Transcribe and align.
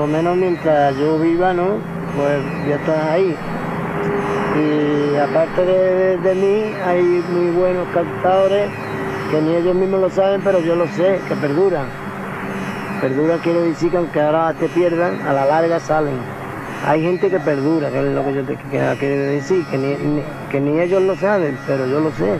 lo 0.00 0.06
menos 0.06 0.34
mientras 0.34 0.96
yo 0.96 1.18
viva, 1.18 1.52
¿no? 1.52 1.76
Pues 2.16 2.40
ya 2.66 2.76
estás 2.76 3.04
ahí. 3.10 3.36
Y 4.56 5.16
aparte 5.16 5.62
de, 5.62 6.16
de, 6.16 6.34
mí, 6.34 6.74
hay 6.86 7.02
muy 7.02 7.50
buenos 7.50 7.86
cantadores 7.92 8.70
que 9.30 9.42
ni 9.42 9.56
ellos 9.56 9.74
mismos 9.74 10.00
lo 10.00 10.08
saben, 10.08 10.40
pero 10.42 10.60
yo 10.60 10.74
lo 10.74 10.86
sé, 10.86 11.20
que 11.28 11.34
perduran. 11.36 11.84
Perdura 13.02 13.36
quiere 13.42 13.60
decir 13.60 13.90
que 13.90 13.98
aunque 13.98 14.22
ahora 14.22 14.54
te 14.54 14.68
pierdan, 14.68 15.20
a 15.26 15.34
la 15.34 15.44
larga 15.44 15.78
salen. 15.78 16.16
Hay 16.86 17.02
gente 17.02 17.28
que 17.28 17.38
perdura, 17.38 17.90
que 17.90 17.98
es 17.98 18.14
lo 18.14 18.24
que 18.24 18.32
yo 18.32 18.44
te 18.44 18.56
quiero 18.70 19.22
decir, 19.24 19.66
que 19.66 19.76
ni, 19.76 20.22
que 20.50 20.60
ni 20.60 20.80
ellos 20.80 21.02
lo 21.02 21.14
saben, 21.16 21.58
pero 21.66 21.86
yo 21.86 22.00
lo 22.00 22.10
sé. 22.12 22.38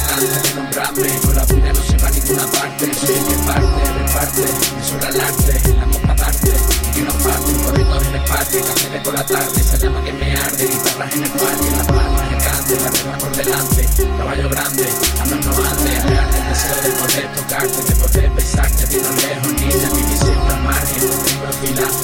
tratando 0.00 1.02
de 1.02 1.18
Con 1.20 1.34
la 1.36 1.44
vida 1.44 1.72
no 1.72 1.82
se 1.82 1.96
va 1.98 2.08
a 2.08 2.10
ninguna 2.10 2.46
parte. 2.46 2.94
Soy 2.94 3.14
el 3.14 3.24
que 3.24 3.34
parte, 3.46 3.92
reparte, 3.98 4.44
me 4.76 4.84
sobra 4.84 5.08
el 5.08 5.20
arte 5.20 5.60
El 5.64 5.80
amor 5.80 6.00
para 6.02 6.30
y 6.30 6.92
que 6.92 7.02
no 7.02 7.12
parte 7.12 7.52
Corriendo 7.64 8.00
en 8.00 8.14
el 8.14 8.24
parque, 8.24 8.60
café 8.60 8.90
de 8.90 9.00
por 9.00 9.14
la 9.14 9.26
tarde 9.26 9.60
Esa 9.60 9.76
llama 9.76 10.04
que 10.04 10.12
me 10.12 10.36
arde, 10.36 10.66
guitarras 10.66 11.14
en 11.14 11.22
el 11.22 11.30
parque 11.30 11.70
Las 11.76 11.86
palmas 11.86 12.22
en 12.26 12.34
el 12.34 12.42
cante, 12.42 12.74
la 12.80 12.90
regla 12.90 13.18
por 13.18 13.36
delante 13.36 13.88
Caballo 14.18 14.48
grande, 14.48 14.88
a 15.20 15.26
no 15.26 15.34
antes 15.34 16.04
Real 16.04 16.28
el 16.34 16.48
deseo 16.48 16.76
de 16.82 16.90
poder 16.90 17.32
tocarte, 17.34 17.82
de 17.82 17.96
poder 17.96 18.30
besarte 18.30 18.86
Vino 18.86 19.10
lejos, 19.10 19.52
niña, 19.52 19.90
mi 19.94 20.02
visión 20.02 20.50
al 20.50 20.62
margen, 20.62 21.08
contigo 21.08 21.44
en 21.44 21.68
fila 21.68 21.99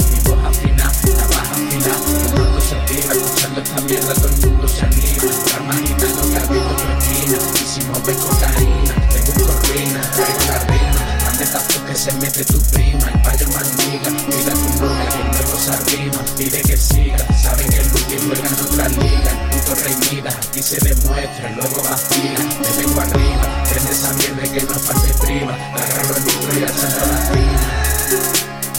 se 11.96 12.12
mete 12.12 12.44
tu 12.44 12.60
prima, 12.72 13.08
el 13.08 13.22
payo 13.22 13.48
maldiga, 13.48 14.10
cuida 14.26 14.52
tu 14.52 14.84
luna 14.84 15.08
que 15.08 15.18
luego 15.32 15.58
se 15.58 15.70
arrima, 15.70 16.24
pide 16.36 16.60
que 16.60 16.76
siga, 16.76 17.16
sabe 17.40 17.64
que 17.64 17.76
el 17.76 17.86
último 17.86 18.34
juega 18.34 18.48
en 18.48 18.54
otra 18.54 18.88
liga, 18.88 19.30
el 19.30 19.60
puto 19.60 19.74
rey 19.82 19.96
mida, 20.12 20.30
y 20.54 20.62
se 20.62 20.76
demuestra, 20.76 21.50
luego 21.52 21.82
vacila, 21.82 22.44
me 22.60 22.84
vengo 22.84 23.00
arriba, 23.00 23.64
prende 23.70 23.92
esa 23.92 24.12
mierda 24.12 24.42
que 24.42 24.62
no 24.62 24.78
falte 24.78 25.14
prima, 25.24 25.54
agarro 25.54 26.16
el 26.16 26.24
micro 26.24 26.58
y 26.58 26.62
alzando 26.64 27.06
la 27.06 27.30
prima. 27.30 27.60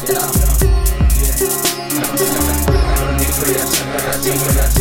Yeah, 0.06 0.20
yeah. 1.40 1.58
Agarro 2.78 3.10
el 3.10 3.16
micro 3.18 3.52
y 3.52 3.56
alzando 3.56 3.98
la 3.98 4.12
prima. 4.22 4.77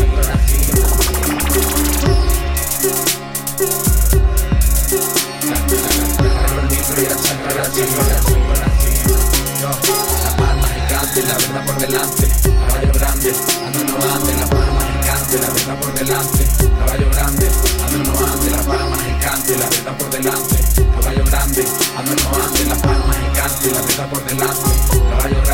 Yo, 9.61 9.70
la 9.70 10.37
palma 10.37 10.69
gigante, 10.69 11.23
la 11.23 11.34
verdad 11.34 11.65
por 11.67 11.79
delante. 11.79 12.29
Caballo 12.69 12.92
grande, 12.92 13.31
a 13.31 13.70
no 13.70 13.81
no 13.84 14.15
ande, 14.15 14.34
la 14.34 14.47
palma 14.47 14.81
gigante, 15.01 15.39
la 15.39 15.48
verdad 15.51 15.77
por 15.81 15.95
delante. 15.95 16.47
Caballo 16.79 17.11
grande, 17.11 17.47
a 17.47 17.91
no 17.91 17.98
no 18.03 18.12
ande, 18.27 18.51
la 18.51 18.62
palma 18.62 18.97
gigante, 18.97 19.57
la 19.57 19.69
verdad 19.69 19.97
por 19.98 20.11
delante. 20.11 20.57
Caballo 21.01 21.25
grande, 21.25 21.64
a 21.97 22.02
no 22.02 22.11
no 22.11 22.45
ande, 22.45 22.64
la 22.64 22.77
palma 22.77 23.14
gigante, 23.14 23.70
la 23.70 23.83
verdad 23.83 24.08
por 24.11 24.24
delante. 24.24 24.70
Caballo 25.11 25.45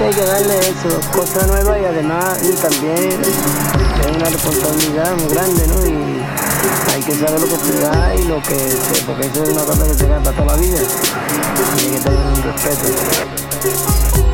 hay 0.00 0.12
que 0.12 0.24
darle 0.24 0.58
eso, 0.58 1.00
cosas 1.12 1.46
nuevas 1.46 1.78
y 1.80 1.84
además 1.84 2.38
y 2.42 2.52
también 2.52 3.22
es 3.22 4.16
una 4.16 4.28
responsabilidad 4.28 5.16
muy 5.16 5.28
grande, 5.28 5.66
¿no? 5.68 5.86
Y 5.86 6.22
hay 6.92 7.02
que 7.02 7.14
saber 7.14 7.40
lo 7.40 7.46
que 7.46 7.56
se 7.56 7.80
da 7.80 8.14
y 8.14 8.24
lo 8.24 8.42
que 8.42 8.58
se, 8.58 9.02
porque 9.06 9.26
eso 9.26 9.44
es 9.44 9.50
una 9.50 9.64
cosa 9.64 9.86
que 9.86 9.94
se 9.94 10.08
da 10.08 10.22
para 10.22 10.36
toda 10.36 10.56
la 10.56 10.60
vida. 10.60 10.78
Tiene 11.76 11.96
que 11.96 12.02
tener 12.02 12.26
un 12.26 12.42
respeto. 12.42 14.33